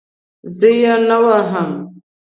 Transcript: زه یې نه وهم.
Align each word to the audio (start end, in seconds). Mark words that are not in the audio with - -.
زه 0.57 0.69
یې 0.81 0.93
نه 1.07 1.17
وهم. 1.23 1.69